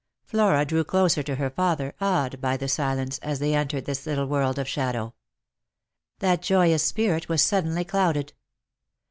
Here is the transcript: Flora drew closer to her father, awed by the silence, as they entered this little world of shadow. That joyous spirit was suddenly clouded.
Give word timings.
Flora 0.23 0.65
drew 0.65 0.83
closer 0.83 1.21
to 1.21 1.35
her 1.35 1.51
father, 1.51 1.93
awed 2.01 2.41
by 2.41 2.57
the 2.57 2.67
silence, 2.67 3.19
as 3.19 3.37
they 3.37 3.53
entered 3.53 3.85
this 3.85 4.07
little 4.07 4.25
world 4.25 4.57
of 4.57 4.67
shadow. 4.67 5.13
That 6.17 6.41
joyous 6.41 6.81
spirit 6.81 7.29
was 7.29 7.43
suddenly 7.43 7.85
clouded. 7.85 8.33